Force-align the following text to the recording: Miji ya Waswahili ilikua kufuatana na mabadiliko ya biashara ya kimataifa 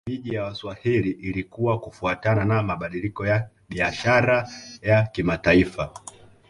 Miji 0.07 0.35
ya 0.35 0.43
Waswahili 0.43 1.11
ilikua 1.11 1.79
kufuatana 1.79 2.45
na 2.45 2.63
mabadiliko 2.63 3.25
ya 3.27 3.49
biashara 3.69 4.49
ya 4.81 5.03
kimataifa 5.03 5.91